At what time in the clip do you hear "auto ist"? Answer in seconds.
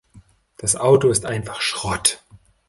0.75-1.27